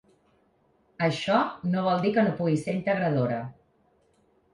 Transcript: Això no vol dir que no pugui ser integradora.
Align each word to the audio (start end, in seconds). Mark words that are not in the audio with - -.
Això 1.07 1.35
no 1.73 1.83
vol 1.87 2.01
dir 2.05 2.13
que 2.15 2.23
no 2.29 2.31
pugui 2.39 2.57
ser 2.63 2.75
integradora. 2.79 3.37